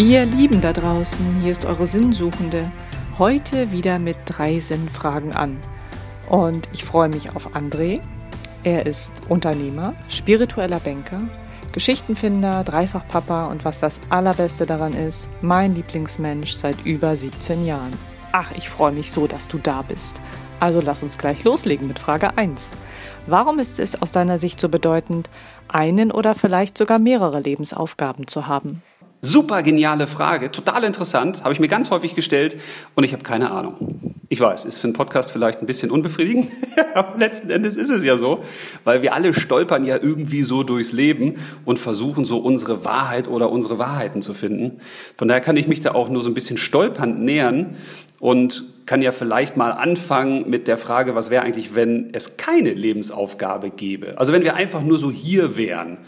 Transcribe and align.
Ihr 0.00 0.24
Lieben 0.24 0.62
da 0.62 0.72
draußen, 0.72 1.42
hier 1.42 1.52
ist 1.52 1.66
eure 1.66 1.86
Sinnsuchende. 1.86 2.72
Heute 3.18 3.70
wieder 3.70 3.98
mit 3.98 4.16
drei 4.24 4.58
Sinnfragen 4.58 5.34
an. 5.34 5.58
Und 6.26 6.70
ich 6.72 6.84
freue 6.84 7.10
mich 7.10 7.36
auf 7.36 7.54
André. 7.54 8.00
Er 8.64 8.86
ist 8.86 9.12
Unternehmer, 9.28 9.92
spiritueller 10.08 10.80
Banker, 10.80 11.20
Geschichtenfinder, 11.72 12.64
Dreifachpapa 12.64 13.48
und 13.48 13.66
was 13.66 13.80
das 13.80 14.00
Allerbeste 14.08 14.64
daran 14.64 14.94
ist, 14.94 15.28
mein 15.42 15.74
Lieblingsmensch 15.74 16.54
seit 16.54 16.86
über 16.86 17.14
17 17.14 17.66
Jahren. 17.66 17.92
Ach, 18.32 18.52
ich 18.52 18.70
freue 18.70 18.92
mich 18.92 19.12
so, 19.12 19.26
dass 19.26 19.48
du 19.48 19.58
da 19.58 19.82
bist. 19.82 20.18
Also 20.60 20.80
lass 20.80 21.02
uns 21.02 21.18
gleich 21.18 21.44
loslegen 21.44 21.86
mit 21.86 21.98
Frage 21.98 22.38
1. 22.38 22.70
Warum 23.26 23.58
ist 23.58 23.78
es 23.78 24.00
aus 24.00 24.12
deiner 24.12 24.38
Sicht 24.38 24.60
so 24.60 24.70
bedeutend, 24.70 25.28
einen 25.68 26.10
oder 26.10 26.34
vielleicht 26.34 26.78
sogar 26.78 26.98
mehrere 26.98 27.40
Lebensaufgaben 27.40 28.26
zu 28.26 28.46
haben? 28.46 28.82
Super 29.22 29.62
geniale 29.62 30.06
Frage, 30.06 30.50
total 30.50 30.82
interessant, 30.82 31.44
habe 31.44 31.52
ich 31.52 31.60
mir 31.60 31.68
ganz 31.68 31.90
häufig 31.90 32.14
gestellt 32.14 32.56
und 32.94 33.04
ich 33.04 33.12
habe 33.12 33.22
keine 33.22 33.50
Ahnung. 33.50 34.14
Ich 34.30 34.40
weiß, 34.40 34.64
ist 34.64 34.78
für 34.78 34.84
einen 34.84 34.94
Podcast 34.94 35.30
vielleicht 35.30 35.60
ein 35.60 35.66
bisschen 35.66 35.90
unbefriedigend, 35.90 36.50
aber 36.94 37.18
letzten 37.18 37.50
Endes 37.50 37.76
ist 37.76 37.90
es 37.90 38.02
ja 38.02 38.16
so, 38.16 38.42
weil 38.84 39.02
wir 39.02 39.12
alle 39.12 39.34
stolpern 39.34 39.84
ja 39.84 39.98
irgendwie 40.00 40.42
so 40.42 40.62
durchs 40.62 40.92
Leben 40.92 41.34
und 41.66 41.78
versuchen 41.78 42.24
so 42.24 42.38
unsere 42.38 42.82
Wahrheit 42.86 43.28
oder 43.28 43.50
unsere 43.50 43.78
Wahrheiten 43.78 44.22
zu 44.22 44.32
finden. 44.32 44.80
Von 45.18 45.28
daher 45.28 45.42
kann 45.42 45.58
ich 45.58 45.68
mich 45.68 45.82
da 45.82 45.92
auch 45.92 46.08
nur 46.08 46.22
so 46.22 46.30
ein 46.30 46.34
bisschen 46.34 46.56
stolpernd 46.56 47.20
nähern 47.20 47.76
und 48.20 48.64
kann 48.86 49.02
ja 49.02 49.12
vielleicht 49.12 49.54
mal 49.54 49.72
anfangen 49.72 50.48
mit 50.48 50.66
der 50.66 50.78
Frage, 50.78 51.14
was 51.14 51.28
wäre 51.28 51.42
eigentlich, 51.42 51.74
wenn 51.74 52.08
es 52.14 52.38
keine 52.38 52.72
Lebensaufgabe 52.72 53.68
gäbe? 53.68 54.16
Also 54.16 54.32
wenn 54.32 54.44
wir 54.44 54.54
einfach 54.54 54.82
nur 54.82 54.96
so 54.96 55.10
hier 55.10 55.58
wären 55.58 55.98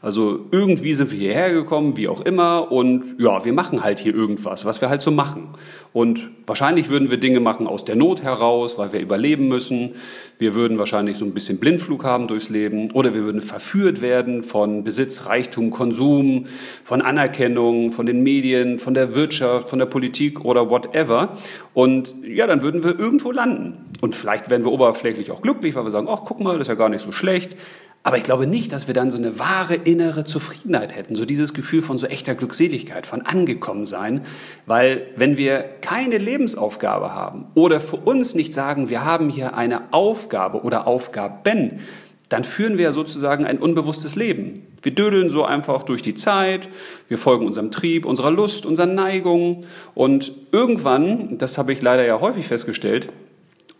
also 0.00 0.46
irgendwie 0.52 0.94
sind 0.94 1.10
wir 1.10 1.18
hierher 1.18 1.52
gekommen, 1.52 1.96
wie 1.96 2.08
auch 2.08 2.20
immer, 2.20 2.70
und 2.70 3.16
ja, 3.18 3.44
wir 3.44 3.52
machen 3.52 3.82
halt 3.82 3.98
hier 3.98 4.14
irgendwas, 4.14 4.64
was 4.64 4.80
wir 4.80 4.88
halt 4.88 5.02
so 5.02 5.10
machen. 5.10 5.48
Und 5.92 6.30
wahrscheinlich 6.46 6.90
würden 6.90 7.10
wir 7.10 7.16
Dinge 7.16 7.40
machen 7.40 7.66
aus 7.66 7.84
der 7.84 7.96
Not 7.96 8.22
heraus, 8.22 8.78
weil 8.78 8.92
wir 8.92 9.00
überleben 9.00 9.48
müssen. 9.48 9.94
Wir 10.38 10.54
würden 10.54 10.78
wahrscheinlich 10.78 11.16
so 11.16 11.24
ein 11.24 11.32
bisschen 11.32 11.58
Blindflug 11.58 12.04
haben 12.04 12.28
durchs 12.28 12.48
Leben, 12.48 12.90
oder 12.92 13.14
wir 13.14 13.24
würden 13.24 13.40
verführt 13.40 14.00
werden 14.00 14.42
von 14.42 14.84
Besitz, 14.84 15.26
Reichtum, 15.26 15.70
Konsum, 15.70 16.46
von 16.84 17.02
Anerkennung, 17.02 17.92
von 17.92 18.06
den 18.06 18.22
Medien, 18.22 18.78
von 18.78 18.94
der 18.94 19.14
Wirtschaft, 19.14 19.70
von 19.70 19.78
der 19.78 19.86
Politik 19.86 20.44
oder 20.44 20.70
whatever. 20.70 21.36
Und 21.74 22.14
ja, 22.24 22.46
dann 22.46 22.62
würden 22.62 22.84
wir 22.84 22.98
irgendwo 22.98 23.32
landen. 23.32 23.86
Und 24.00 24.14
vielleicht 24.14 24.50
werden 24.50 24.64
wir 24.64 24.72
oberflächlich 24.72 25.30
auch 25.30 25.42
glücklich, 25.42 25.74
weil 25.74 25.84
wir 25.84 25.90
sagen, 25.90 26.08
ach, 26.08 26.20
guck 26.24 26.40
mal, 26.40 26.52
das 26.52 26.62
ist 26.62 26.68
ja 26.68 26.74
gar 26.74 26.88
nicht 26.88 27.02
so 27.02 27.12
schlecht. 27.12 27.56
Aber 28.02 28.16
ich 28.16 28.22
glaube 28.22 28.46
nicht, 28.46 28.72
dass 28.72 28.86
wir 28.86 28.94
dann 28.94 29.10
so 29.10 29.18
eine 29.18 29.38
wahre 29.38 29.74
innere 29.74 30.24
Zufriedenheit 30.24 30.94
hätten, 30.94 31.14
so 31.14 31.24
dieses 31.24 31.52
Gefühl 31.52 31.82
von 31.82 31.98
so 31.98 32.06
echter 32.06 32.34
Glückseligkeit, 32.34 33.06
von 33.06 33.22
angekommen 33.22 33.84
sein, 33.84 34.24
weil 34.66 35.06
wenn 35.16 35.36
wir 35.36 35.64
keine 35.80 36.18
Lebensaufgabe 36.18 37.14
haben 37.14 37.46
oder 37.54 37.80
für 37.80 37.96
uns 37.96 38.34
nicht 38.34 38.54
sagen, 38.54 38.88
wir 38.88 39.04
haben 39.04 39.28
hier 39.28 39.56
eine 39.56 39.92
Aufgabe 39.92 40.62
oder 40.62 40.86
Aufgaben, 40.86 41.80
dann 42.28 42.44
führen 42.44 42.78
wir 42.78 42.92
sozusagen 42.92 43.46
ein 43.46 43.58
unbewusstes 43.58 44.14
Leben. 44.14 44.66
Wir 44.82 44.94
dödeln 44.94 45.30
so 45.30 45.44
einfach 45.44 45.82
durch 45.82 46.02
die 46.02 46.14
Zeit, 46.14 46.68
wir 47.08 47.18
folgen 47.18 47.46
unserem 47.46 47.70
Trieb, 47.70 48.04
unserer 48.04 48.30
Lust, 48.30 48.64
unseren 48.64 48.94
Neigungen 48.94 49.64
und 49.94 50.32
irgendwann, 50.52 51.38
das 51.38 51.58
habe 51.58 51.72
ich 51.72 51.82
leider 51.82 52.06
ja 52.06 52.20
häufig 52.20 52.46
festgestellt, 52.46 53.08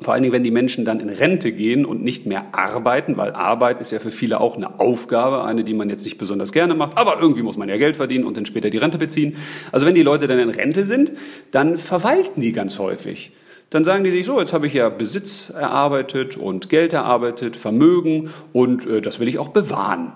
vor 0.00 0.14
allen 0.14 0.22
Dingen, 0.22 0.32
wenn 0.32 0.44
die 0.44 0.52
Menschen 0.52 0.84
dann 0.84 1.00
in 1.00 1.08
Rente 1.08 1.50
gehen 1.50 1.84
und 1.84 2.04
nicht 2.04 2.24
mehr 2.24 2.46
arbeiten, 2.52 3.16
weil 3.16 3.32
Arbeit 3.32 3.80
ist 3.80 3.90
ja 3.90 3.98
für 3.98 4.12
viele 4.12 4.40
auch 4.40 4.56
eine 4.56 4.78
Aufgabe, 4.78 5.44
eine, 5.44 5.64
die 5.64 5.74
man 5.74 5.90
jetzt 5.90 6.04
nicht 6.04 6.18
besonders 6.18 6.52
gerne 6.52 6.74
macht, 6.74 6.96
aber 6.96 7.20
irgendwie 7.20 7.42
muss 7.42 7.56
man 7.56 7.68
ja 7.68 7.76
Geld 7.76 7.96
verdienen 7.96 8.24
und 8.24 8.36
dann 8.36 8.46
später 8.46 8.70
die 8.70 8.78
Rente 8.78 8.98
beziehen. 8.98 9.36
Also 9.72 9.86
wenn 9.86 9.96
die 9.96 10.04
Leute 10.04 10.28
dann 10.28 10.38
in 10.38 10.50
Rente 10.50 10.86
sind, 10.86 11.12
dann 11.50 11.78
verwalten 11.78 12.40
die 12.40 12.52
ganz 12.52 12.78
häufig. 12.78 13.32
Dann 13.70 13.82
sagen 13.84 14.04
die 14.04 14.10
sich 14.10 14.24
so, 14.24 14.38
jetzt 14.38 14.52
habe 14.52 14.66
ich 14.66 14.74
ja 14.74 14.88
Besitz 14.88 15.50
erarbeitet 15.50 16.36
und 16.36 16.68
Geld 16.68 16.92
erarbeitet, 16.92 17.56
Vermögen 17.56 18.30
und 18.52 18.86
äh, 18.86 19.02
das 19.02 19.18
will 19.18 19.28
ich 19.28 19.38
auch 19.38 19.48
bewahren. 19.48 20.12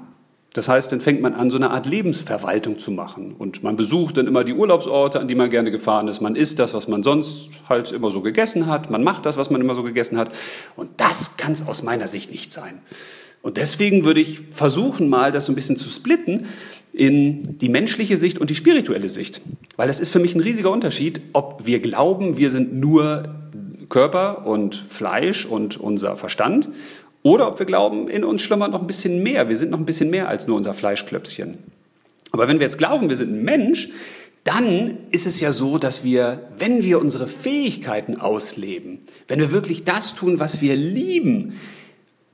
Das 0.55 0.69
heißt, 0.69 0.93
dann 0.93 1.01
fängt 1.01 1.23
man 1.23 1.35
an, 1.35 1.51
so 1.51 1.57
eine 1.57 1.71
Art 1.71 1.87
Lebensverwaltung 1.87 2.79
zu 2.79 2.91
machen. 2.91 3.35
Und 3.39 3.63
man 3.63 3.77
besucht 3.77 4.19
dann 4.19 4.27
immer 4.27 4.45
die 4.45 4.53
Urlaubsorte, 4.53 5.19
an 5.19 5.27
die 5.27 5.35
man 5.35 5.49
gerne 5.49 5.71
gefahren 5.71 6.09
ist. 6.09 6.21
Man 6.21 6.37
isst 6.37 6.59
das, 6.59 6.75
was 6.75 6.89
man 6.89 7.03
sonst 7.03 7.49
halt 7.71 7.91
immer 7.93 8.11
so 8.11 8.21
gegessen 8.21 8.67
hat. 8.67 8.91
Man 8.91 9.03
macht 9.03 9.25
das, 9.25 9.39
was 9.39 9.49
man 9.49 9.63
immer 9.63 9.75
so 9.75 9.83
gegessen 9.83 10.19
hat. 10.19 10.31
Und 10.77 10.91
das 10.99 11.39
kann 11.39 11.53
es 11.53 11.67
aus 11.67 11.83
meiner 11.83 12.07
Sicht 12.07 12.31
nicht 12.31 12.53
sein. 12.53 12.83
Und 13.41 13.57
deswegen 13.57 14.05
würde 14.05 14.21
ich 14.21 14.43
versuchen, 14.53 15.09
mal 15.09 15.33
das 15.33 15.47
so 15.47 15.53
ein 15.53 15.55
bisschen 15.55 15.77
zu 15.77 15.89
splitten 15.89 16.47
in 16.93 17.59
die 17.59 17.71
menschliche 17.71 18.19
Sicht 18.19 18.39
und 18.39 18.51
die 18.51 18.55
spirituelle 18.55 19.09
Sicht. 19.09 19.41
Weil 19.77 19.89
das 19.89 20.01
ist 20.01 20.11
für 20.11 20.19
mich 20.19 20.35
ein 20.35 20.41
riesiger 20.41 20.71
Unterschied, 20.71 21.23
ob 21.33 21.65
wir 21.65 21.81
glauben, 21.81 22.37
wir 22.37 22.51
sind 22.51 22.75
nur 22.75 23.25
Körper 23.89 24.47
und 24.47 24.75
Fleisch 24.75 25.45
und 25.47 25.79
unser 25.79 26.17
Verstand 26.17 26.69
oder 27.23 27.49
ob 27.49 27.59
wir 27.59 27.67
glauben, 27.67 28.09
in 28.09 28.25
uns 28.25 28.43
schlummert 28.43 28.73
noch 28.73 28.81
ein 28.81 28.87
bisschen 28.87 29.23
mehr. 29.23 29.49
Wir 29.49 29.57
sind 29.57 29.71
noch 29.71 29.79
ein 29.79 29.87
bisschen 29.87 30.11
mehr 30.11 30.29
als 30.29 30.47
nur 30.47 30.57
unser 30.57 30.75
Fleischklöpschen. 30.75 31.59
Aber 32.33 32.49
wenn 32.49 32.59
wir 32.59 32.65
jetzt 32.65 32.79
glauben, 32.79 33.09
wir 33.09 33.17
sind 33.17 33.33
ein 33.33 33.45
Mensch, 33.45 33.91
dann 34.45 34.99
ist 35.13 35.27
es 35.27 35.39
ja 35.39 35.53
so, 35.53 35.79
dass 35.79 36.03
wir, 36.03 36.49
wenn 36.59 36.83
wir 36.83 37.01
unsere 37.01 37.29
Fähigkeiten 37.29 38.21
ausleben, 38.21 39.01
wenn 39.29 39.39
wir 39.39 39.53
wirklich 39.53 39.85
das 39.85 40.17
tun, 40.17 40.41
was 40.41 40.61
wir 40.61 40.75
lieben, 40.75 41.61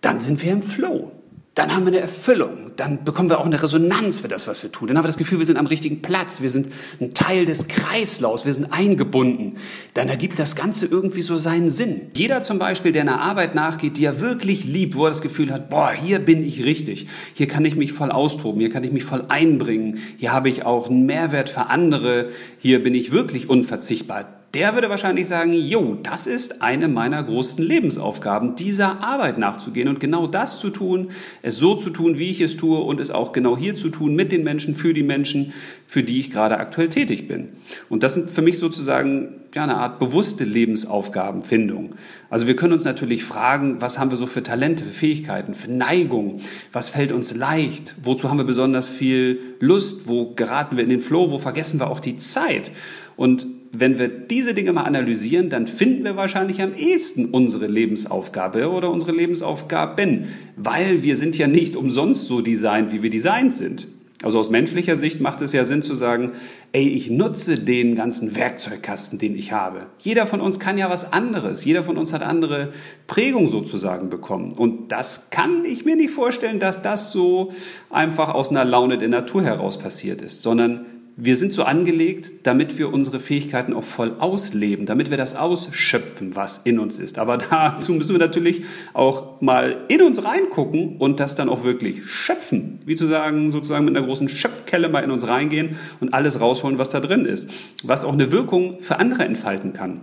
dann 0.01 0.21
sind 0.21 0.43
wir 0.43 0.53
im 0.53 0.63
Flow 0.63 1.13
dann 1.59 1.75
haben 1.75 1.85
wir 1.87 1.93
eine 1.93 2.01
Erfüllung, 2.01 2.71
dann 2.77 3.03
bekommen 3.03 3.31
wir 3.31 3.41
auch 3.41 3.47
eine 3.47 3.61
Resonanz 3.61 4.21
für 4.21 4.29
das, 4.29 4.47
was 4.47 4.63
wir 4.63 4.71
tun. 4.71 4.87
Dann 4.87 4.97
haben 4.97 5.03
wir 5.03 5.09
das 5.09 5.19
Gefühl, 5.19 5.41
wir 5.41 5.47
sind 5.47 5.57
am 5.57 5.67
richtigen 5.67 6.03
Platz, 6.03 6.41
wir 6.41 6.51
sind 6.51 6.69
ein 7.01 7.15
Teil 7.15 7.47
des 7.47 7.67
Kreislaufs, 7.67 8.47
wir 8.47 8.55
sind 8.55 8.73
eingebunden. 8.73 9.57
Dann 9.95 10.09
ergibt 10.09 10.39
das 10.39 10.55
Ganze 10.55 10.87
irgendwie 10.87 11.21
so 11.21 11.37
seinen 11.37 11.69
Sinn. 11.69 12.13
Jeder 12.15 12.43
zum 12.43 12.61
Beispiel, 12.61 12.93
der 12.93 13.03
einer 13.03 13.21
Arbeit 13.21 13.57
nachgeht, 13.57 13.97
die 13.97 14.05
er 14.05 14.21
wirklich 14.21 14.67
liebt, 14.67 14.95
wo 14.95 15.07
er 15.07 15.09
das 15.09 15.21
Gefühl 15.21 15.53
hat, 15.53 15.69
boah, 15.69 15.91
hier 15.91 16.21
bin 16.21 16.45
ich 16.45 16.65
richtig, 16.65 17.09
hier 17.35 17.49
kann 17.49 17.65
ich 17.65 17.75
mich 17.75 17.93
voll 17.93 18.13
austoben, 18.13 18.61
hier 18.61 18.71
kann 18.71 18.85
ich 18.85 18.93
mich 18.93 19.03
voll 19.03 19.25
einbringen, 19.27 19.99
hier 20.17 20.33
habe 20.33 20.49
ich 20.49 20.65
auch 20.65 20.89
einen 20.89 21.07
Mehrwert 21.07 21.49
für 21.49 21.67
andere, 21.67 22.29
hier 22.59 22.85
bin 22.85 22.95
ich 22.95 23.11
wirklich 23.11 23.51
unverzichtbar 23.51 24.38
der 24.55 24.73
würde 24.75 24.89
wahrscheinlich 24.89 25.29
sagen, 25.29 25.53
jo, 25.53 25.99
das 26.03 26.27
ist 26.27 26.63
eine 26.63 26.89
meiner 26.89 27.23
großen 27.23 27.63
Lebensaufgaben, 27.63 28.57
dieser 28.57 29.05
Arbeit 29.05 29.37
nachzugehen 29.37 29.89
und 29.89 30.01
genau 30.01 30.27
das 30.27 30.59
zu 30.59 30.71
tun, 30.71 31.11
es 31.43 31.57
so 31.57 31.75
zu 31.75 31.91
tun, 31.91 32.19
wie 32.19 32.31
ich 32.31 32.41
es 32.41 32.57
tue 32.57 32.79
und 32.81 32.99
es 32.99 33.11
auch 33.11 33.33
genau 33.33 33.59
hier 33.59 33.75
zu 33.75 33.91
tun, 33.91 34.15
mit 34.15 34.33
den 34.33 34.45
Menschen, 34.45 34.75
für 34.75 34.95
die 34.95 35.03
Menschen, 35.03 35.53
für 35.87 36.03
die 36.03 36.19
ich 36.19 36.31
gerade 36.31 36.59
aktuell 36.59 36.89
tätig 36.89 37.29
bin. 37.29 37.51
Und 37.91 38.03
das 38.03 38.15
sind 38.15 38.31
für 38.31 38.41
mich 38.41 38.59
sozusagen 38.59 39.35
ja, 39.55 39.65
eine 39.65 39.77
Art 39.77 39.99
bewusste 39.99 40.45
Lebensaufgabenfindung. 40.45 41.95
Also 42.31 42.47
wir 42.47 42.57
können 42.57 42.73
uns 42.73 42.85
natürlich 42.85 43.25
fragen, 43.25 43.81
was 43.81 43.99
haben 43.99 44.11
wir 44.11 44.17
so 44.17 44.27
für 44.27 44.43
Talente, 44.43 44.83
für 44.83 44.93
Fähigkeiten, 44.93 45.53
für 45.53 45.71
Neigung, 45.71 46.41
was 46.73 46.89
fällt 46.89 47.13
uns 47.13 47.35
leicht, 47.35 47.97
wozu 48.03 48.31
haben 48.31 48.39
wir 48.39 48.45
besonders 48.45 48.89
viel 48.89 49.41
Lust, 49.61 50.09
wo 50.09 50.35
geraten 50.35 50.77
wir 50.77 50.85
in 50.85 50.91
den 50.91 51.01
Flow, 51.01 51.31
wo 51.31 51.39
vergessen 51.39 51.81
wir 51.81 51.91
auch 51.91 52.01
die 52.01 52.17
Zeit. 52.17 52.71
Und 53.17 53.47
wenn 53.81 53.99
wir 53.99 54.09
diese 54.09 54.55
Dinge 54.55 54.73
mal 54.73 54.85
analysieren, 54.85 55.51
dann 55.51 55.67
finden 55.67 56.05
wir 56.05 56.17
wahrscheinlich 56.17 56.63
am 56.63 56.75
ehesten 56.75 57.27
unsere 57.27 57.67
Lebensaufgabe 57.67 58.71
oder 58.71 58.91
unsere 58.91 59.13
Lebensaufgaben, 59.13 60.25
weil 60.57 61.03
wir 61.03 61.17
sind 61.17 61.37
ja 61.39 61.47
nicht 61.47 61.77
umsonst 61.77 62.27
so 62.27 62.41
designt, 62.41 62.93
wie 62.93 63.03
wir 63.03 63.11
designt 63.11 63.55
sind. 63.55 63.89
Also 64.25 64.41
aus 64.41 64.51
menschlicher 64.51 64.97
Sicht 64.97 65.21
macht 65.21 65.41
es 65.43 65.53
ja 65.53 65.65
Sinn 65.65 65.81
zu 65.81 65.95
sagen, 65.95 66.33
ey, 66.73 66.89
ich 66.89 67.09
nutze 67.09 67.57
den 67.57 67.95
ganzen 67.95 68.35
Werkzeugkasten, 68.35 69.21
den 69.21 69.37
ich 69.37 69.53
habe. 69.53 69.87
Jeder 70.01 70.27
von 70.27 70.41
uns 70.41 70.59
kann 70.59 70.77
ja 70.77 70.91
was 70.91 71.13
anderes. 71.13 71.65
Jeder 71.65 71.85
von 71.85 71.97
uns 71.97 72.13
hat 72.13 72.23
andere 72.23 72.73
Prägung 73.07 73.47
sozusagen 73.47 74.11
bekommen. 74.11 74.53
Und 74.53 74.91
das 74.91 75.31
kann 75.31 75.65
ich 75.65 75.85
mir 75.85 75.95
nicht 75.95 76.11
vorstellen, 76.11 76.59
dass 76.59 76.83
das 76.83 77.13
so 77.13 77.53
einfach 77.91 78.35
aus 78.35 78.51
einer 78.51 78.65
Laune 78.65 78.99
der 78.99 79.09
Natur 79.09 79.45
heraus 79.45 79.79
passiert 79.79 80.21
ist, 80.21 80.43
sondern 80.43 80.85
wir 81.21 81.35
sind 81.35 81.53
so 81.53 81.65
angelegt, 81.65 82.31
damit 82.45 82.79
wir 82.79 82.95
unsere 82.95 83.19
Fähigkeiten 83.19 83.73
auch 83.73 83.83
voll 83.83 84.15
ausleben, 84.21 84.87
damit 84.87 85.11
wir 85.11 85.17
das 85.17 85.35
ausschöpfen, 85.35 86.37
was 86.37 86.59
in 86.59 86.79
uns 86.79 86.97
ist. 86.97 87.19
Aber 87.19 87.37
dazu 87.51 87.93
müssen 87.93 88.13
wir 88.13 88.21
natürlich 88.21 88.63
auch 88.95 89.41
mal 89.41 89.85
in 89.89 90.01
uns 90.01 90.25
reingucken 90.25 90.97
und 90.99 91.19
das 91.19 91.35
dann 91.35 91.49
auch 91.49 91.65
wirklich 91.65 92.07
schöpfen. 92.07 92.79
Wie 92.87 92.95
zu 92.95 93.05
sagen, 93.05 93.51
sozusagen 93.51 93.85
mit 93.85 93.97
einer 93.97 94.07
großen 94.07 94.29
Schöpfkelle 94.29 94.89
mal 94.89 95.01
in 95.01 95.11
uns 95.11 95.27
reingehen 95.27 95.77
und 95.99 96.15
alles 96.15 96.41
rausholen, 96.41 96.79
was 96.79 96.91
da 96.91 97.01
drin 97.01 97.25
ist. 97.25 97.51
Was 97.83 98.05
auch 98.05 98.13
eine 98.13 98.31
Wirkung 98.31 98.81
für 98.81 99.01
andere 99.01 99.25
entfalten 99.25 99.73
kann. 99.73 100.03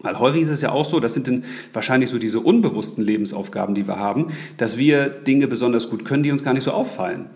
Weil 0.00 0.18
häufig 0.18 0.40
ist 0.40 0.50
es 0.50 0.62
ja 0.62 0.72
auch 0.72 0.86
so, 0.86 1.00
das 1.00 1.12
sind 1.12 1.28
dann 1.28 1.44
wahrscheinlich 1.74 2.08
so 2.08 2.18
diese 2.18 2.40
unbewussten 2.40 3.04
Lebensaufgaben, 3.04 3.74
die 3.74 3.86
wir 3.86 3.98
haben, 3.98 4.28
dass 4.56 4.78
wir 4.78 5.10
Dinge 5.10 5.48
besonders 5.48 5.90
gut 5.90 6.06
können, 6.06 6.22
die 6.22 6.32
uns 6.32 6.42
gar 6.42 6.54
nicht 6.54 6.64
so 6.64 6.70
auffallen. 6.70 7.26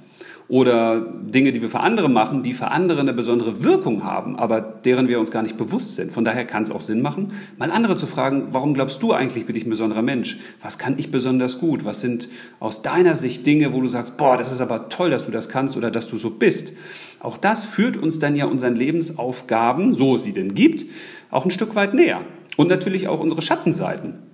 Oder 0.50 1.00
Dinge, 1.00 1.52
die 1.52 1.62
wir 1.62 1.70
für 1.70 1.78
andere 1.78 2.10
machen, 2.10 2.42
die 2.42 2.54
für 2.54 2.72
andere 2.72 3.00
eine 3.00 3.12
besondere 3.12 3.62
Wirkung 3.62 4.02
haben, 4.02 4.36
aber 4.36 4.60
deren 4.60 5.06
wir 5.06 5.20
uns 5.20 5.30
gar 5.30 5.42
nicht 5.42 5.56
bewusst 5.56 5.94
sind. 5.94 6.10
Von 6.10 6.24
daher 6.24 6.44
kann 6.44 6.64
es 6.64 6.72
auch 6.72 6.80
Sinn 6.80 7.02
machen, 7.02 7.32
mal 7.56 7.70
andere 7.70 7.94
zu 7.94 8.08
fragen, 8.08 8.48
warum 8.50 8.74
glaubst 8.74 9.00
du 9.00 9.12
eigentlich, 9.12 9.46
bin 9.46 9.54
ich 9.54 9.64
ein 9.64 9.70
besonderer 9.70 10.02
Mensch? 10.02 10.38
Was 10.60 10.76
kann 10.76 10.98
ich 10.98 11.12
besonders 11.12 11.60
gut? 11.60 11.84
Was 11.84 12.00
sind 12.00 12.28
aus 12.58 12.82
deiner 12.82 13.14
Sicht 13.14 13.46
Dinge, 13.46 13.72
wo 13.72 13.80
du 13.80 13.86
sagst, 13.86 14.16
boah, 14.16 14.36
das 14.36 14.50
ist 14.50 14.60
aber 14.60 14.88
toll, 14.88 15.10
dass 15.10 15.24
du 15.24 15.30
das 15.30 15.48
kannst 15.48 15.76
oder 15.76 15.92
dass 15.92 16.08
du 16.08 16.18
so 16.18 16.30
bist? 16.30 16.72
Auch 17.20 17.36
das 17.36 17.62
führt 17.62 17.96
uns 17.96 18.18
dann 18.18 18.34
ja 18.34 18.46
unseren 18.46 18.74
Lebensaufgaben, 18.74 19.94
so 19.94 20.16
es 20.16 20.24
sie 20.24 20.32
denn 20.32 20.54
gibt, 20.54 20.84
auch 21.30 21.44
ein 21.44 21.52
Stück 21.52 21.76
weit 21.76 21.94
näher. 21.94 22.22
Und 22.56 22.68
natürlich 22.68 23.06
auch 23.06 23.20
unsere 23.20 23.40
Schattenseiten. 23.40 24.29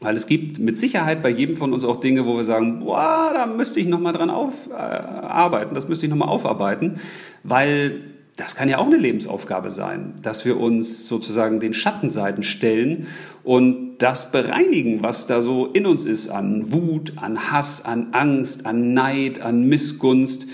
Weil 0.00 0.14
es 0.14 0.26
gibt 0.26 0.58
mit 0.58 0.78
Sicherheit 0.78 1.22
bei 1.22 1.28
jedem 1.28 1.56
von 1.56 1.72
uns 1.72 1.84
auch 1.84 1.96
Dinge, 1.96 2.24
wo 2.24 2.36
wir 2.36 2.44
sagen, 2.44 2.80
boah, 2.80 3.30
da 3.34 3.46
müsste 3.46 3.80
ich 3.80 3.88
nochmal 3.88 4.12
dran 4.12 4.30
aufarbeiten, 4.30 5.72
äh, 5.72 5.74
das 5.74 5.88
müsste 5.88 6.06
ich 6.06 6.10
nochmal 6.10 6.28
aufarbeiten, 6.28 7.00
weil 7.42 8.02
das 8.38 8.54
kann 8.54 8.68
ja 8.68 8.78
auch 8.78 8.86
eine 8.86 8.96
Lebensaufgabe 8.96 9.72
sein, 9.72 10.14
dass 10.22 10.44
wir 10.44 10.60
uns 10.60 11.08
sozusagen 11.08 11.58
den 11.58 11.74
Schattenseiten 11.74 12.44
stellen 12.44 13.08
und 13.42 13.98
das 13.98 14.30
bereinigen, 14.30 15.02
was 15.02 15.26
da 15.26 15.42
so 15.42 15.66
in 15.66 15.86
uns 15.86 16.04
ist 16.04 16.28
an 16.28 16.72
Wut, 16.72 17.14
an 17.16 17.50
Hass, 17.50 17.84
an 17.84 18.10
Angst, 18.12 18.64
an 18.64 18.94
Neid, 18.94 19.40
an 19.40 19.64
Missgunst. 19.64 20.46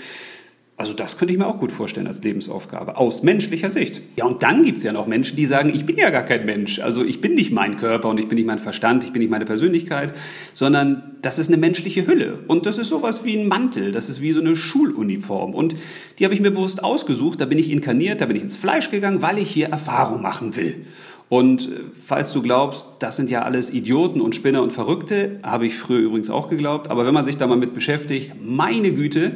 Also 0.77 0.91
das 0.91 1.17
könnte 1.17 1.33
ich 1.33 1.39
mir 1.39 1.47
auch 1.47 1.59
gut 1.59 1.71
vorstellen 1.71 2.05
als 2.05 2.21
Lebensaufgabe, 2.21 2.97
aus 2.97 3.23
menschlicher 3.23 3.69
Sicht. 3.69 4.01
Ja, 4.17 4.25
und 4.25 4.43
dann 4.43 4.61
gibt 4.61 4.79
es 4.79 4.83
ja 4.83 4.91
noch 4.91 5.07
Menschen, 5.07 5.37
die 5.37 5.45
sagen, 5.45 5.71
ich 5.73 5.85
bin 5.85 5.95
ja 5.95 6.09
gar 6.09 6.23
kein 6.23 6.45
Mensch. 6.45 6.79
Also 6.79 7.05
ich 7.05 7.21
bin 7.21 7.35
nicht 7.35 7.53
mein 7.53 7.77
Körper 7.77 8.09
und 8.09 8.19
ich 8.19 8.27
bin 8.27 8.35
nicht 8.35 8.45
mein 8.45 8.59
Verstand, 8.59 9.05
ich 9.05 9.13
bin 9.13 9.21
nicht 9.21 9.31
meine 9.31 9.45
Persönlichkeit, 9.45 10.13
sondern 10.53 11.15
das 11.21 11.39
ist 11.39 11.47
eine 11.47 11.55
menschliche 11.55 12.05
Hülle. 12.05 12.39
Und 12.47 12.65
das 12.65 12.77
ist 12.77 12.89
sowas 12.89 13.23
wie 13.23 13.37
ein 13.37 13.47
Mantel, 13.47 13.93
das 13.93 14.09
ist 14.09 14.19
wie 14.19 14.33
so 14.33 14.41
eine 14.41 14.57
Schuluniform. 14.57 15.53
Und 15.53 15.75
die 16.19 16.25
habe 16.25 16.33
ich 16.33 16.41
mir 16.41 16.51
bewusst 16.51 16.83
ausgesucht, 16.83 17.39
da 17.39 17.45
bin 17.45 17.57
ich 17.57 17.71
inkarniert, 17.71 18.19
da 18.19 18.25
bin 18.25 18.35
ich 18.35 18.43
ins 18.43 18.57
Fleisch 18.57 18.91
gegangen, 18.91 19.21
weil 19.21 19.37
ich 19.37 19.49
hier 19.49 19.69
Erfahrung 19.69 20.21
machen 20.21 20.57
will. 20.57 20.85
Und 21.29 21.69
äh, 21.69 21.71
falls 21.93 22.33
du 22.33 22.41
glaubst, 22.41 22.89
das 22.99 23.15
sind 23.15 23.29
ja 23.29 23.43
alles 23.43 23.71
Idioten 23.71 24.19
und 24.19 24.35
Spinner 24.35 24.61
und 24.61 24.73
Verrückte, 24.73 25.39
habe 25.41 25.67
ich 25.67 25.77
früher 25.77 25.99
übrigens 25.99 26.29
auch 26.29 26.49
geglaubt, 26.49 26.89
aber 26.89 27.05
wenn 27.05 27.13
man 27.13 27.25
sich 27.25 27.37
da 27.37 27.47
mal 27.47 27.57
mit 27.57 27.73
beschäftigt, 27.73 28.33
meine 28.41 28.91
Güte, 28.91 29.31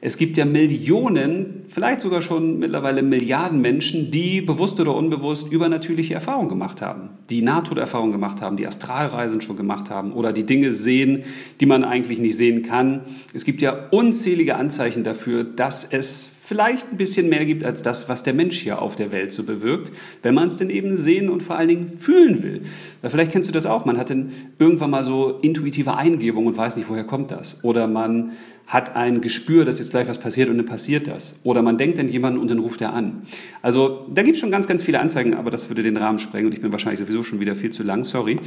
es 0.00 0.18
gibt 0.18 0.36
ja 0.36 0.44
Millionen, 0.44 1.64
vielleicht 1.68 2.00
sogar 2.00 2.20
schon 2.20 2.58
mittlerweile 2.58 3.02
Milliarden 3.02 3.60
Menschen, 3.60 4.10
die 4.10 4.40
bewusst 4.40 4.78
oder 4.78 4.94
unbewusst 4.94 5.50
übernatürliche 5.50 6.14
Erfahrungen 6.14 6.48
gemacht 6.48 6.82
haben, 6.82 7.10
die 7.30 7.42
Nahtoderfahrungen 7.42 8.12
gemacht 8.12 8.42
haben, 8.42 8.56
die 8.56 8.66
Astralreisen 8.66 9.40
schon 9.40 9.56
gemacht 9.56 9.90
haben 9.90 10.12
oder 10.12 10.32
die 10.32 10.44
Dinge 10.44 10.72
sehen, 10.72 11.24
die 11.60 11.66
man 11.66 11.82
eigentlich 11.84 12.18
nicht 12.18 12.36
sehen 12.36 12.62
kann. 12.62 13.02
Es 13.32 13.44
gibt 13.44 13.62
ja 13.62 13.88
unzählige 13.90 14.56
Anzeichen 14.56 15.02
dafür, 15.02 15.44
dass 15.44 15.84
es 15.84 16.30
vielleicht 16.46 16.92
ein 16.92 16.96
bisschen 16.96 17.28
mehr 17.28 17.44
gibt 17.44 17.64
als 17.64 17.82
das, 17.82 18.08
was 18.08 18.22
der 18.22 18.32
Mensch 18.32 18.56
hier 18.58 18.80
auf 18.80 18.94
der 18.94 19.10
Welt 19.10 19.32
so 19.32 19.42
bewirkt, 19.42 19.90
wenn 20.22 20.32
man 20.32 20.46
es 20.46 20.56
denn 20.56 20.70
eben 20.70 20.96
sehen 20.96 21.28
und 21.28 21.42
vor 21.42 21.56
allen 21.56 21.68
Dingen 21.68 21.88
fühlen 21.88 22.40
will. 22.42 22.62
Weil 23.02 23.10
vielleicht 23.10 23.32
kennst 23.32 23.48
du 23.48 23.52
das 23.52 23.66
auch, 23.66 23.84
man 23.84 23.98
hat 23.98 24.10
dann 24.10 24.30
irgendwann 24.60 24.90
mal 24.90 25.02
so 25.02 25.40
intuitive 25.42 25.96
Eingebung 25.96 26.46
und 26.46 26.56
weiß 26.56 26.76
nicht, 26.76 26.88
woher 26.88 27.02
kommt 27.02 27.32
das. 27.32 27.64
Oder 27.64 27.88
man 27.88 28.30
hat 28.68 28.94
ein 28.94 29.20
Gespür, 29.20 29.64
dass 29.64 29.80
jetzt 29.80 29.90
gleich 29.90 30.06
was 30.06 30.18
passiert 30.18 30.48
und 30.48 30.56
dann 30.56 30.66
passiert 30.66 31.08
das. 31.08 31.40
Oder 31.42 31.62
man 31.62 31.78
denkt 31.78 31.98
an 31.98 32.08
jemanden 32.08 32.38
und 32.38 32.48
dann 32.48 32.60
ruft 32.60 32.80
er 32.80 32.92
an. 32.92 33.22
Also 33.60 34.06
da 34.08 34.22
gibt 34.22 34.36
es 34.36 34.40
schon 34.40 34.52
ganz, 34.52 34.68
ganz 34.68 34.82
viele 34.82 35.00
Anzeigen, 35.00 35.34
aber 35.34 35.50
das 35.50 35.68
würde 35.68 35.82
den 35.82 35.96
Rahmen 35.96 36.20
sprengen 36.20 36.46
und 36.46 36.54
ich 36.54 36.60
bin 36.60 36.70
wahrscheinlich 36.70 37.00
sowieso 37.00 37.24
schon 37.24 37.40
wieder 37.40 37.56
viel 37.56 37.70
zu 37.70 37.82
lang, 37.82 38.04
sorry. 38.04 38.38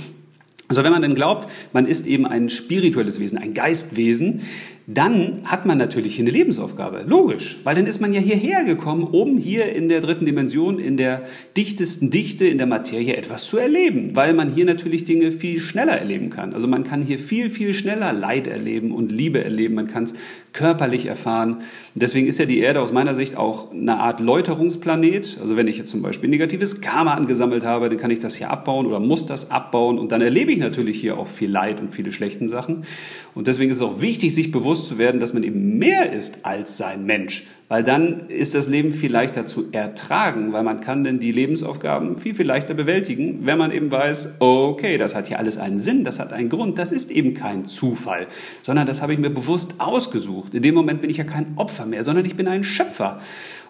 Also 0.69 0.84
wenn 0.84 0.92
man 0.92 1.01
dann 1.01 1.16
glaubt, 1.16 1.50
man 1.74 1.88
ist 1.88 2.06
eben 2.06 2.28
ein 2.28 2.48
spirituelles 2.48 3.19
Wesen, 3.19 3.40
ein 3.40 3.56
Geistwesen, 3.56 4.42
dann 4.91 5.41
hat 5.44 5.68
man 5.68 5.77
natürlich 5.77 6.15
hier 6.15 6.24
eine 6.24 6.31
Lebensaufgabe. 6.31 7.03
Logisch, 7.06 7.59
weil 7.63 7.75
dann 7.75 7.86
ist 7.86 8.01
man 8.01 8.12
ja 8.12 8.19
hierher 8.19 8.63
gekommen, 8.63 9.03
um 9.03 9.38
hier 9.38 9.71
in 9.71 9.88
der 9.88 10.01
dritten 10.01 10.25
Dimension, 10.25 10.80
in 10.80 10.97
der 10.97 11.21
dichtesten 11.56 12.09
Dichte, 12.09 12.47
in 12.47 12.57
der 12.57 12.65
Materie 12.65 13.15
etwas 13.15 13.45
zu 13.45 13.59
erleben, 13.59 14.15
weil 14.15 14.33
man 14.33 14.51
hier 14.51 14.65
natürlich 14.65 15.06
Dinge 15.06 15.31
viel 15.31 15.59
schneller 15.59 15.94
erleben 15.94 16.31
kann. 16.31 16.56
Also 16.56 16.68
man 16.68 16.83
kann 16.83 17.03
hier 17.03 17.19
viel, 17.19 17.51
viel 17.51 17.75
schneller 17.75 18.13
Leid 18.13 18.47
erleben 18.47 18.91
und 18.91 19.12
Liebe 19.12 19.44
erleben, 19.44 19.75
man 19.75 19.86
kann 19.86 20.06
es 20.06 20.15
körperlich 20.53 21.06
erfahren. 21.06 21.62
Deswegen 21.94 22.27
ist 22.27 22.39
ja 22.39 22.45
die 22.45 22.57
Erde 22.57 22.81
aus 22.81 22.91
meiner 22.91 23.13
Sicht 23.13 23.38
auch 23.38 23.71
eine 23.71 23.97
Art 23.97 24.19
Läuterungsplanet. 24.19 25.38
Also 25.39 25.56
wenn 25.56 25.68
ich 25.68 25.77
jetzt 25.77 25.91
zum 25.91 26.01
Beispiel 26.01 26.30
negatives 26.30 26.81
Karma 26.81 27.13
angesammelt 27.13 27.63
habe, 27.63 27.89
dann 27.89 28.00
kann 28.00 28.09
ich 28.09 28.19
das 28.19 28.36
hier 28.36 28.50
abbauen 28.50 28.88
oder 28.88 29.00
muss 29.00 29.27
das 29.27 29.51
abbauen 29.51 30.00
und 30.00 30.12
dann 30.12 30.21
erlebe 30.21 30.51
ich 30.51 30.57
natürlich 30.57 31.00
hier 31.00 31.19
auch 31.19 31.27
viel 31.27 31.51
Leid 31.51 31.80
und 31.80 31.91
viele 31.91 32.12
schlechten 32.12 32.50
Sachen. 32.50 32.86
Und 33.36 33.45
deswegen 33.45 33.69
ist 33.69 33.77
es 33.77 33.83
auch 33.83 34.01
wichtig, 34.01 34.33
sich 34.33 34.50
bewusst 34.50 34.78
bewusst 34.79 34.87
zu 34.87 34.97
werden, 34.97 35.19
dass 35.19 35.33
man 35.33 35.43
eben 35.43 35.77
mehr 35.77 36.11
ist 36.13 36.39
als 36.43 36.77
sein 36.77 37.05
Mensch. 37.05 37.45
Weil 37.67 37.83
dann 37.83 38.27
ist 38.29 38.55
das 38.55 38.67
Leben 38.67 38.91
viel 38.91 39.11
leichter 39.11 39.45
zu 39.45 39.65
ertragen, 39.71 40.53
weil 40.53 40.63
man 40.63 40.79
kann 40.79 41.03
denn 41.03 41.19
die 41.19 41.31
Lebensaufgaben 41.31 42.17
viel, 42.17 42.33
viel 42.33 42.47
leichter 42.47 42.73
bewältigen, 42.73 43.45
wenn 43.45 43.59
man 43.59 43.71
eben 43.71 43.91
weiß, 43.91 44.29
okay, 44.39 44.97
das 44.97 45.13
hat 45.13 45.27
hier 45.27 45.37
alles 45.37 45.59
einen 45.59 45.77
Sinn, 45.77 46.03
das 46.03 46.19
hat 46.19 46.33
einen 46.33 46.49
Grund, 46.49 46.79
das 46.79 46.91
ist 46.91 47.11
eben 47.11 47.35
kein 47.35 47.65
Zufall, 47.65 48.25
sondern 48.63 48.87
das 48.87 49.03
habe 49.03 49.13
ich 49.13 49.19
mir 49.19 49.29
bewusst 49.29 49.75
ausgesucht. 49.77 50.55
In 50.55 50.63
dem 50.63 50.73
Moment 50.73 51.01
bin 51.01 51.11
ich 51.11 51.17
ja 51.17 51.25
kein 51.25 51.53
Opfer 51.57 51.85
mehr, 51.85 52.03
sondern 52.03 52.25
ich 52.25 52.35
bin 52.35 52.47
ein 52.47 52.63
Schöpfer. 52.63 53.19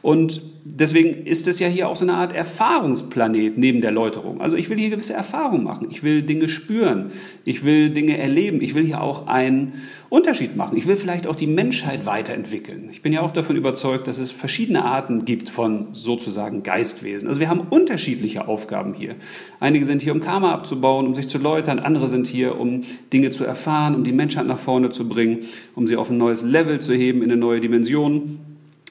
Und 0.02 0.42
deswegen 0.64 1.26
ist 1.26 1.48
es 1.48 1.60
ja 1.60 1.68
hier 1.68 1.90
auch 1.90 1.96
so 1.96 2.06
eine 2.06 2.14
Art 2.14 2.34
Erfahrungsplanet 2.34 3.58
neben 3.58 3.82
der 3.82 3.92
Läuterung. 3.92 4.40
Also 4.40 4.56
ich 4.56 4.70
will 4.70 4.78
hier 4.78 4.90
gewisse 4.90 5.14
Erfahrungen 5.14 5.64
machen. 5.64 5.88
Ich 5.90 6.04
will 6.04 6.22
Dinge 6.22 6.48
spüren. 6.48 7.12
Ich 7.44 7.66
will 7.66 7.90
Dinge 7.90 8.18
erleben. 8.18 8.62
Ich 8.62 8.76
will 8.76 8.86
hier 8.86 9.02
auch 9.02 9.28
einen 9.28 9.74
Unterschied 10.10 10.56
machen. 10.56 10.78
Ich 10.78 10.88
will 10.88 10.96
vielleicht 10.96 11.28
auch 11.28 11.36
die 11.36 11.48
Menschheit 11.48 12.06
weiterentwickeln. 12.06 12.88
Ich 12.92 13.02
bin 13.02 13.14
ja 13.14 13.22
auch 13.22 13.32
davon 13.32 13.56
überzeugt, 13.56 14.08
dass 14.08 14.20
es 14.20 14.32
verschiedene 14.32 14.86
Arten 14.86 15.26
gibt 15.26 15.50
von 15.50 15.88
sozusagen 15.92 16.64
Geistwesen. 16.64 17.28
Also 17.28 17.40
wir 17.40 17.50
haben 17.50 17.62
unterschiedliche 17.70 18.48
Aufgaben 18.48 18.94
hier. 18.94 19.16
Einige 19.60 19.86
sind 19.86 20.02
hier, 20.02 20.14
um 20.14 20.22
Karma 20.22 20.54
abzubauen, 20.54 21.08
um 21.08 21.14
sich 21.14 21.28
zu 21.28 21.38
läutern. 21.38 21.80
Andere 21.80 22.08
sind 22.08 22.28
hier, 22.28 22.60
um 22.60 22.82
Dinge 23.12 23.32
zu 23.32 23.44
erfahren, 23.44 23.96
um 23.96 24.04
die 24.04 24.14
Menschheit 24.14 24.48
nach 24.48 24.60
vorne 24.60 24.90
zu 24.92 25.10
bringen, 25.10 25.40
um 25.76 25.88
sie 25.88 25.98
auf 25.98 26.10
ein 26.10 26.18
neues 26.18 26.42
Level 26.42 26.80
zu 26.80 26.94
heben, 26.94 27.22
in 27.22 27.32
eine 27.32 27.40
neue 27.40 27.60
Dimension. 27.60 28.40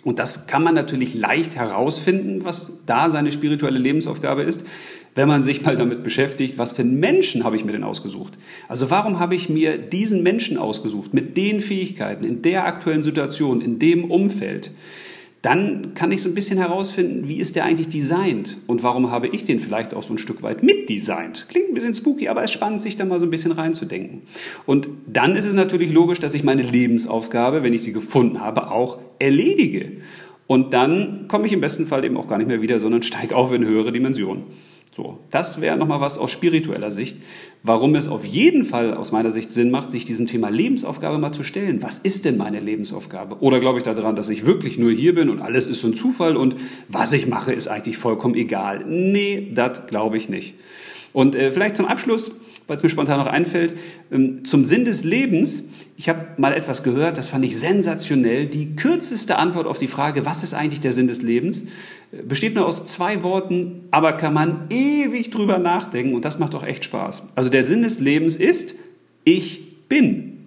Und 0.05 0.19
das 0.19 0.47
kann 0.47 0.63
man 0.63 0.75
natürlich 0.75 1.15
leicht 1.15 1.57
herausfinden, 1.57 2.45
was 2.45 2.81
da 2.87 3.11
seine 3.11 3.33
spirituelle 3.33 3.79
Lebensaufgabe 3.79 4.43
ist, 4.43 4.65
wenn 5.15 5.27
man 5.27 5.43
sich 5.43 5.63
mal 5.63 5.77
damit 5.77 6.05
beschäftigt, 6.05 6.59
was 6.59 6.73
für 6.73 6.83
einen 6.83 7.01
Menschen 7.01 7.43
habe 7.43 7.57
ich 7.57 7.65
mir 7.65 7.73
denn 7.73 7.83
ausgesucht? 7.83 8.39
Also 8.69 8.91
warum 8.91 9.19
habe 9.19 9.35
ich 9.35 9.49
mir 9.49 9.77
diesen 9.77 10.23
Menschen 10.23 10.57
ausgesucht, 10.57 11.13
mit 11.13 11.37
den 11.37 11.61
Fähigkeiten, 11.61 12.25
in 12.25 12.43
der 12.43 12.67
aktuellen 12.67 13.03
Situation, 13.03 13.61
in 13.61 13.81
dem 13.81 14.05
Umfeld? 14.05 14.71
Dann 15.43 15.95
kann 15.95 16.11
ich 16.11 16.21
so 16.21 16.29
ein 16.29 16.35
bisschen 16.35 16.59
herausfinden, 16.59 17.29
wie 17.29 17.37
ist 17.37 17.55
der 17.55 17.65
eigentlich 17.65 17.89
designt 17.89 18.59
und 18.67 18.83
warum 18.83 19.11
habe 19.11 19.29
ich 19.29 19.45
den 19.45 19.61
vielleicht 19.61 19.95
auch 19.95 20.03
so 20.03 20.13
ein 20.15 20.19
Stück 20.19 20.43
weit 20.43 20.65
mitdesignt. 20.65 21.47
Klingt 21.49 21.69
ein 21.69 21.75
bisschen 21.75 21.95
spooky, 21.95 22.29
aber 22.29 22.43
es 22.43 22.51
ist 22.51 22.55
spannend, 22.55 22.81
sich 22.81 22.97
da 22.97 23.05
mal 23.05 23.21
so 23.21 23.27
ein 23.27 23.31
bisschen 23.31 23.53
reinzudenken. 23.53 24.23
Und 24.67 24.89
dann 25.07 25.37
ist 25.37 25.47
es 25.47 25.55
natürlich 25.55 25.93
logisch, 25.93 26.19
dass 26.19 26.35
ich 26.35 26.43
meine 26.43 26.63
Lebensaufgabe, 26.63 27.63
wenn 27.63 27.73
ich 27.73 27.83
sie 27.83 27.93
gefunden 27.93 28.41
habe, 28.41 28.71
auch 28.71 28.99
erledige. 29.21 29.99
Und 30.49 30.73
dann 30.73 31.27
komme 31.29 31.47
ich 31.47 31.53
im 31.53 31.61
besten 31.61 31.87
Fall 31.87 32.05
eben 32.05 32.17
auch 32.17 32.27
gar 32.27 32.39
nicht 32.39 32.49
mehr 32.49 32.63
wieder, 32.63 32.81
sondern 32.81 33.03
steige 33.03 33.37
auf 33.37 33.53
in 33.53 33.65
höhere 33.65 33.93
Dimensionen. 33.93 34.45
So, 34.95 35.19
das 35.31 35.61
wäre 35.61 35.77
nochmal 35.77 36.01
was 36.01 36.19
aus 36.19 36.31
spiritueller 36.31 36.91
Sicht, 36.91 37.19
warum 37.63 37.95
es 37.95 38.09
auf 38.09 38.25
jeden 38.25 38.65
Fall 38.65 38.95
aus 38.95 39.13
meiner 39.13 39.31
Sicht 39.31 39.51
Sinn 39.51 39.71
macht, 39.71 39.91
sich 39.91 40.05
diesem 40.05 40.27
Thema 40.27 40.49
Lebensaufgabe 40.49 41.19
mal 41.19 41.33
zu 41.33 41.45
stellen. 41.45 41.83
Was 41.83 41.99
ist 41.99 42.25
denn 42.25 42.37
meine 42.37 42.59
Lebensaufgabe? 42.59 43.41
Oder 43.41 43.61
glaube 43.61 43.79
ich 43.79 43.85
daran, 43.85 44.17
dass 44.17 44.29
ich 44.29 44.45
wirklich 44.45 44.79
nur 44.79 44.91
hier 44.91 45.15
bin 45.15 45.31
und 45.31 45.41
alles 45.41 45.67
ist 45.67 45.81
so 45.81 45.89
ein 45.89 45.95
Zufall 45.95 46.37
und 46.37 46.57
was 46.89 47.13
ich 47.13 47.27
mache, 47.27 47.53
ist 47.53 47.69
eigentlich 47.69 47.97
vollkommen 47.97 48.35
egal? 48.35 48.85
Nee, 48.87 49.53
das 49.55 49.87
glaube 49.87 50.17
ich 50.17 50.29
nicht. 50.29 50.55
Und 51.13 51.37
äh, 51.37 51.51
vielleicht 51.51 51.77
zum 51.77 51.87
Abschluss 51.87 52.33
weil 52.69 52.77
es 52.77 52.83
mir 52.83 52.91
spontan 52.91 53.19
noch 53.19 53.27
einfällt, 53.27 53.77
ähm, 54.13 54.45
zum 54.45 54.65
Sinn 54.65 54.85
des 54.85 55.03
Lebens. 55.03 55.65
Ich 55.97 56.09
habe 56.09 56.29
mal 56.37 56.53
etwas 56.53 56.85
gehört, 56.85 57.19
das 57.19 57.27
fand 57.27 57.45
ich 57.45 57.59
sensationell. 57.59 58.47
Die 58.47 58.77
kürzeste 58.77 59.37
Antwort 59.37 59.67
auf 59.67 59.79
die 59.79 59.89
Frage, 59.89 60.25
was 60.27 60.45
ist 60.45 60.55
eigentlich 60.55 60.81
der 60.81 60.93
Sinn 60.93 61.09
des 61.09 61.23
Lebens, 61.23 61.65
äh, 62.13 62.23
besteht 62.23 62.55
nur 62.55 62.67
aus 62.67 62.85
zwei 62.85 63.23
Worten, 63.23 63.89
aber 63.91 64.13
kann 64.13 64.35
man 64.35 64.67
ewig 64.69 65.31
drüber 65.31 65.59
nachdenken 65.59 66.15
und 66.15 66.25
das 66.25 66.39
macht 66.39 66.55
auch 66.55 66.63
echt 66.63 66.85
Spaß. 66.85 67.23
Also 67.35 67.51
der 67.51 67.65
Sinn 67.65 67.83
des 67.83 67.99
Lebens 67.99 68.37
ist, 68.37 68.75
ich 69.25 69.89
bin. 69.89 70.47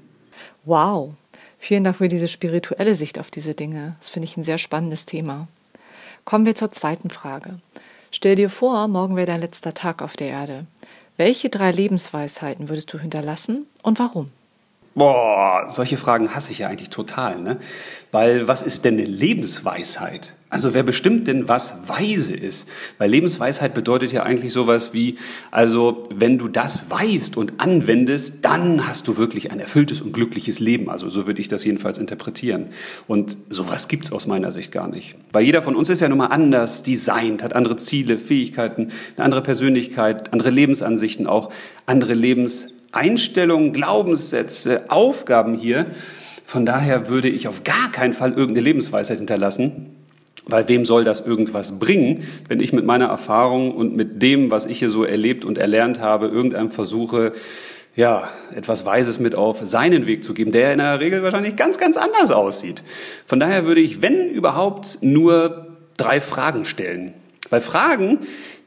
Wow. 0.63 1.15
Vielen 1.57 1.83
Dank 1.83 1.97
für 1.97 2.07
diese 2.07 2.27
spirituelle 2.27 2.95
Sicht 2.95 3.19
auf 3.19 3.29
diese 3.29 3.53
Dinge. 3.53 3.95
Das 3.99 4.09
finde 4.09 4.27
ich 4.27 4.37
ein 4.37 4.43
sehr 4.43 4.57
spannendes 4.57 5.05
Thema. 5.05 5.47
Kommen 6.23 6.45
wir 6.45 6.55
zur 6.55 6.71
zweiten 6.71 7.09
Frage. 7.09 7.59
Stell 8.11 8.35
dir 8.35 8.49
vor, 8.49 8.87
morgen 8.87 9.15
wäre 9.15 9.27
dein 9.27 9.41
letzter 9.41 9.73
Tag 9.73 10.01
auf 10.01 10.17
der 10.17 10.27
Erde. 10.27 10.65
Welche 11.15 11.49
drei 11.49 11.71
Lebensweisheiten 11.71 12.67
würdest 12.67 12.91
du 12.93 12.99
hinterlassen 12.99 13.67
und 13.83 13.99
warum? 13.99 14.31
Boah, 14.93 15.67
solche 15.69 15.95
Fragen 15.95 16.35
hasse 16.35 16.51
ich 16.51 16.59
ja 16.59 16.67
eigentlich 16.67 16.89
total, 16.89 17.39
ne? 17.39 17.57
Weil 18.11 18.49
was 18.49 18.61
ist 18.61 18.83
denn 18.83 18.95
eine 18.95 19.05
Lebensweisheit? 19.05 20.33
Also 20.49 20.73
wer 20.73 20.83
bestimmt 20.83 21.29
denn, 21.29 21.47
was 21.47 21.87
weise 21.87 22.35
ist? 22.35 22.67
Weil 22.97 23.09
Lebensweisheit 23.09 23.73
bedeutet 23.73 24.11
ja 24.11 24.23
eigentlich 24.23 24.51
sowas 24.51 24.93
wie, 24.93 25.17
also 25.49 26.03
wenn 26.13 26.37
du 26.37 26.49
das 26.49 26.91
weißt 26.91 27.37
und 27.37 27.61
anwendest, 27.61 28.43
dann 28.43 28.85
hast 28.85 29.07
du 29.07 29.15
wirklich 29.15 29.51
ein 29.53 29.61
erfülltes 29.61 30.01
und 30.01 30.11
glückliches 30.11 30.59
Leben. 30.59 30.89
Also 30.89 31.07
so 31.07 31.25
würde 31.25 31.39
ich 31.39 31.47
das 31.47 31.63
jedenfalls 31.63 31.97
interpretieren. 31.97 32.65
Und 33.07 33.37
sowas 33.47 33.87
gibt's 33.87 34.11
aus 34.11 34.27
meiner 34.27 34.51
Sicht 34.51 34.73
gar 34.73 34.89
nicht. 34.89 35.15
Weil 35.31 35.45
jeder 35.45 35.61
von 35.61 35.77
uns 35.77 35.87
ist 35.87 36.01
ja 36.01 36.09
nun 36.09 36.17
mal 36.17 36.27
anders 36.27 36.83
designt, 36.83 37.43
hat 37.43 37.53
andere 37.53 37.77
Ziele, 37.77 38.17
Fähigkeiten, 38.17 38.91
eine 39.15 39.23
andere 39.23 39.41
Persönlichkeit, 39.41 40.33
andere 40.33 40.49
Lebensansichten, 40.49 41.27
auch 41.27 41.49
andere 41.85 42.13
Lebenseinstellungen, 42.93 43.73
Glaubenssätze, 43.73 44.89
Aufgaben 44.89 45.53
hier. 45.53 45.87
Von 46.45 46.65
daher 46.65 47.07
würde 47.07 47.29
ich 47.29 47.47
auf 47.47 47.63
gar 47.63 47.91
keinen 47.91 48.13
Fall 48.13 48.31
irgendeine 48.31 48.61
Lebensweisheit 48.61 49.17
hinterlassen, 49.17 49.95
weil 50.45 50.67
wem 50.67 50.85
soll 50.85 51.03
das 51.03 51.25
irgendwas 51.25 51.79
bringen, 51.79 52.23
wenn 52.49 52.59
ich 52.59 52.73
mit 52.73 52.85
meiner 52.85 53.05
Erfahrung 53.05 53.73
und 53.73 53.95
mit 53.95 54.21
dem, 54.21 54.51
was 54.51 54.65
ich 54.65 54.79
hier 54.79 54.89
so 54.89 55.05
erlebt 55.05 55.45
und 55.45 55.57
erlernt 55.57 55.99
habe, 55.99 56.27
irgendeinem 56.27 56.69
versuche, 56.69 57.31
ja, 57.95 58.27
etwas 58.55 58.85
Weises 58.85 59.19
mit 59.19 59.35
auf 59.35 59.59
seinen 59.63 60.07
Weg 60.07 60.23
zu 60.23 60.33
geben, 60.33 60.51
der 60.51 60.71
in 60.71 60.79
der 60.79 60.99
Regel 60.99 61.23
wahrscheinlich 61.23 61.55
ganz, 61.57 61.77
ganz 61.77 61.97
anders 61.97 62.31
aussieht. 62.31 62.83
Von 63.25 63.39
daher 63.39 63.65
würde 63.65 63.81
ich, 63.81 64.01
wenn 64.01 64.29
überhaupt, 64.29 64.99
nur 65.01 65.77
drei 65.97 66.21
Fragen 66.21 66.65
stellen. 66.65 67.13
Weil 67.49 67.59
Fragen, 67.59 68.19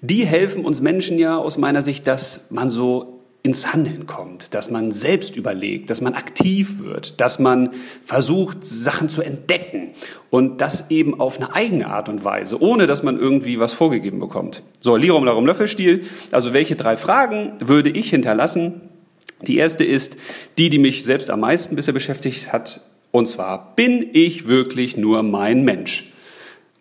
die 0.03 0.27
helfen 0.27 0.65
uns 0.65 0.83
Menschen 0.83 1.19
ja 1.19 1.39
aus 1.39 1.57
meiner 1.57 1.81
Sicht, 1.81 2.07
dass 2.07 2.51
man 2.51 2.69
so 2.69 3.14
ins 3.45 3.75
Handeln 3.75 4.07
kommt, 4.07 4.55
dass 4.55 4.71
man 4.71 4.91
selbst 4.91 5.37
überlegt, 5.37 5.91
dass 5.91 6.01
man 6.01 6.15
aktiv 6.15 6.79
wird, 6.79 7.21
dass 7.21 7.39
man 7.39 7.71
versucht, 8.03 8.65
Sachen 8.65 9.11
zu 9.11 9.21
entdecken 9.21 9.93
und 10.31 10.63
das 10.63 10.91
eben 10.91 11.21
auf 11.21 11.39
eine 11.39 11.55
eigene 11.55 11.89
Art 11.89 12.09
und 12.09 12.25
Weise, 12.25 12.61
ohne 12.63 12.87
dass 12.87 13.03
man 13.03 13.19
irgendwie 13.19 13.61
was 13.61 13.75
vorgegeben 13.75 14.19
bekommt. 14.19 14.63
So, 14.81 14.97
Lirum 14.97 15.27
Larum 15.27 15.45
Löffelstiel. 15.45 16.05
Also 16.33 16.55
welche 16.55 16.75
drei 16.75 16.97
Fragen 16.97 17.53
würde 17.61 17.91
ich 17.91 18.09
hinterlassen? 18.09 18.81
Die 19.43 19.59
erste 19.59 19.85
ist 19.85 20.17
die, 20.57 20.71
die 20.71 20.79
mich 20.79 21.05
selbst 21.05 21.29
am 21.29 21.41
meisten 21.41 21.77
bisher 21.77 21.93
beschäftigt 21.93 22.51
hat, 22.51 22.81
und 23.11 23.29
zwar, 23.29 23.77
bin 23.77 24.09
ich 24.13 24.49
wirklich 24.49 24.97
nur 24.97 25.23
mein 25.23 25.65
Mensch? 25.65 26.11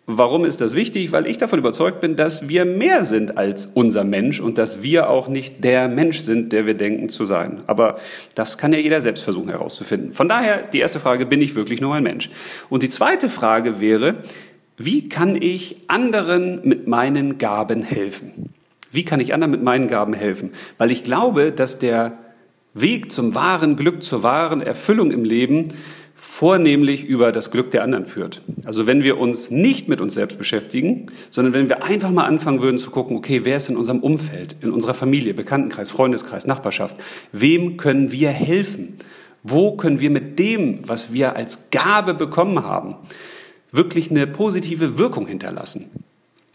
Warum 0.06 0.44
ist 0.44 0.60
das 0.60 0.74
wichtig? 0.74 1.12
Weil 1.12 1.26
ich 1.26 1.38
davon 1.38 1.58
überzeugt 1.58 2.00
bin, 2.00 2.14
dass 2.14 2.46
wir 2.48 2.66
mehr 2.66 3.04
sind 3.04 3.38
als 3.38 3.70
unser 3.72 4.04
Mensch 4.04 4.38
und 4.38 4.58
dass 4.58 4.82
wir 4.82 5.08
auch 5.08 5.28
nicht 5.28 5.64
der 5.64 5.88
Mensch 5.88 6.18
sind, 6.18 6.52
der 6.52 6.66
wir 6.66 6.74
denken 6.74 7.08
zu 7.08 7.24
sein. 7.24 7.62
Aber 7.66 7.96
das 8.34 8.58
kann 8.58 8.74
ja 8.74 8.78
jeder 8.78 9.00
selbst 9.00 9.24
versuchen 9.24 9.48
herauszufinden. 9.48 10.12
Von 10.12 10.28
daher 10.28 10.58
die 10.62 10.80
erste 10.80 11.00
Frage, 11.00 11.24
bin 11.24 11.40
ich 11.40 11.54
wirklich 11.54 11.80
nur 11.80 11.94
ein 11.94 12.02
Mensch? 12.02 12.28
Und 12.68 12.82
die 12.82 12.90
zweite 12.90 13.30
Frage 13.30 13.80
wäre, 13.80 14.16
wie 14.76 15.08
kann 15.08 15.40
ich 15.40 15.76
anderen 15.88 16.60
mit 16.64 16.86
meinen 16.86 17.38
Gaben 17.38 17.82
helfen? 17.82 18.50
Wie 18.90 19.06
kann 19.06 19.20
ich 19.20 19.32
anderen 19.32 19.52
mit 19.52 19.62
meinen 19.62 19.88
Gaben 19.88 20.12
helfen? 20.12 20.50
Weil 20.76 20.90
ich 20.90 21.02
glaube, 21.02 21.50
dass 21.50 21.78
der 21.78 22.18
Weg 22.74 23.10
zum 23.10 23.34
wahren 23.34 23.76
Glück, 23.76 24.02
zur 24.02 24.22
wahren 24.22 24.60
Erfüllung 24.60 25.12
im 25.12 25.24
Leben 25.24 25.68
vornehmlich 26.26 27.04
über 27.04 27.32
das 27.32 27.50
Glück 27.50 27.70
der 27.70 27.84
anderen 27.84 28.06
führt. 28.06 28.40
Also 28.64 28.86
wenn 28.86 29.04
wir 29.04 29.18
uns 29.18 29.50
nicht 29.50 29.88
mit 29.88 30.00
uns 30.00 30.14
selbst 30.14 30.38
beschäftigen, 30.38 31.06
sondern 31.30 31.52
wenn 31.52 31.68
wir 31.68 31.84
einfach 31.84 32.10
mal 32.10 32.24
anfangen 32.24 32.62
würden 32.62 32.78
zu 32.78 32.90
gucken, 32.90 33.16
okay, 33.16 33.42
wer 33.44 33.58
ist 33.58 33.68
in 33.68 33.76
unserem 33.76 34.00
Umfeld, 34.00 34.56
in 34.62 34.72
unserer 34.72 34.94
Familie, 34.94 35.34
Bekanntenkreis, 35.34 35.90
Freundeskreis, 35.90 36.46
Nachbarschaft, 36.46 36.96
wem 37.30 37.76
können 37.76 38.10
wir 38.10 38.30
helfen? 38.30 38.96
Wo 39.42 39.76
können 39.76 40.00
wir 40.00 40.10
mit 40.10 40.38
dem, 40.38 40.80
was 40.88 41.12
wir 41.12 41.36
als 41.36 41.70
Gabe 41.70 42.14
bekommen 42.14 42.64
haben, 42.64 42.96
wirklich 43.70 44.10
eine 44.10 44.26
positive 44.26 44.98
Wirkung 44.98 45.28
hinterlassen? 45.28 45.90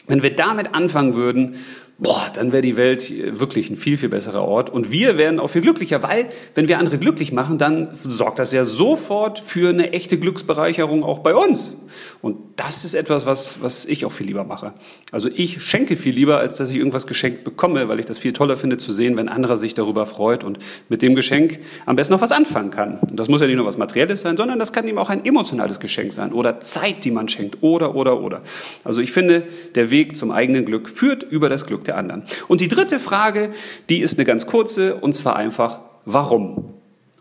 Wenn 0.08 0.24
wir 0.24 0.36
damit 0.36 0.74
anfangen 0.74 1.14
würden, 1.14 1.56
boah, 2.00 2.32
dann 2.34 2.52
wäre 2.54 2.62
die 2.62 2.78
Welt 2.78 3.12
wirklich 3.40 3.70
ein 3.70 3.76
viel, 3.76 3.98
viel 3.98 4.10
besserer 4.10 4.44
Ort. 4.44 4.70
Und 4.70 4.92
wir 4.92 5.18
wären 5.18 5.40
auch 5.40 5.50
viel 5.50 5.62
glücklicher, 5.62 6.02
weil 6.02 6.30
wenn 6.56 6.68
wir 6.68 6.80
andere 6.80 6.98
glücklich 6.98 7.32
machen, 7.34 7.58
dann 7.58 7.90
sorgt 8.04 8.40
das 8.40 8.52
ja 8.52 8.64
sofort 8.64 9.40
für 9.40 9.70
eine 9.70 9.92
echte 9.92 10.18
Glücksbereicherung 10.18 11.04
auch 11.04 11.20
bei 11.20 11.36
uns. 11.36 11.76
Und 12.22 12.38
das 12.56 12.86
ist 12.86 12.94
etwas, 12.94 13.26
was, 13.26 13.62
was 13.62 13.86
ich 13.86 14.06
auch 14.06 14.12
viel 14.12 14.28
lieber 14.28 14.44
mache. 14.44 14.74
Also 15.12 15.30
ich 15.34 15.62
schenke 15.62 15.98
viel 15.98 16.14
lieber, 16.14 16.38
als 16.38 16.58
dass 16.58 16.70
ich 16.70 16.78
irgendwas 16.78 17.08
geschenkt 17.08 17.44
bekomme, 17.44 17.88
weil 17.88 18.00
ich 18.00 18.06
das 18.06 18.18
viel 18.18 18.34
toller 18.34 18.58
finde 18.58 18.78
zu 18.78 18.94
sehen, 18.94 19.18
wenn 19.18 19.30
anderer 19.30 19.58
sich 19.58 19.74
darüber 19.74 20.06
freut 20.06 20.44
und 20.44 20.60
mit 20.88 21.02
dem 21.02 21.16
Geschenk 21.16 21.60
am 21.86 21.96
besten 21.96 22.14
noch 22.14 22.22
was 22.22 22.32
anfangen 22.32 22.72
kann. 22.72 23.00
Und 23.00 23.20
das 23.20 23.28
muss 23.28 23.42
ja 23.42 23.48
nicht 23.48 23.56
nur 23.56 23.66
was 23.66 23.78
Materielles 23.78 24.22
sein, 24.22 24.38
sondern 24.38 24.60
das 24.60 24.74
kann 24.74 24.88
ihm 24.88 24.98
auch 24.98 25.10
ein 25.10 25.26
emotionales 25.26 25.80
Geschenk 25.80 26.12
sein 26.12 26.34
oder 26.34 26.60
Zeit, 26.60 27.04
die 27.06 27.12
man 27.12 27.28
schenkt 27.30 27.58
oder, 27.62 27.96
oder, 27.96 28.22
oder. 28.22 28.42
Also 28.84 29.02
ich 29.02 29.12
finde, 29.12 29.44
der 29.76 29.92
Weg 29.92 30.16
zum 30.16 30.32
eigenen 30.32 30.66
Glück 30.66 30.90
führt 30.90 31.24
über 31.24 31.50
das 31.50 31.66
Glück 31.66 31.84
der 31.90 31.98
anderen. 31.98 32.24
Und 32.48 32.62
die 32.62 32.68
dritte 32.68 33.00
Frage, 33.00 33.50
die 33.90 34.02
ist 34.02 34.18
eine 34.18 34.26
ganz 34.26 34.46
kurze 34.46 34.96
und 34.96 35.14
zwar 35.14 35.36
einfach, 35.36 35.80
warum? 36.06 36.74